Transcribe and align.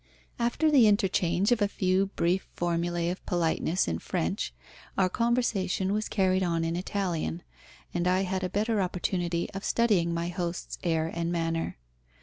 After 0.39 0.71
the 0.71 0.87
interchange 0.87 1.51
of 1.51 1.61
a 1.61 1.67
few 1.67 2.07
brief 2.07 2.49
formulae 2.55 3.09
of 3.09 3.23
politeness 3.27 3.87
in 3.87 3.99
French, 3.99 4.51
our 4.97 5.09
conversation 5.09 5.93
was 5.93 6.09
carried 6.09 6.41
on 6.41 6.63
in 6.65 6.75
Italian, 6.75 7.43
and 7.93 8.07
I 8.07 8.21
had 8.21 8.43
a 8.43 8.49
better 8.49 8.81
opportunity 8.81 9.47
of 9.51 9.63
studying 9.63 10.11
my 10.11 10.29
host's 10.29 10.79
air 10.81 11.11
and 11.13 11.31
manner. 11.31 11.77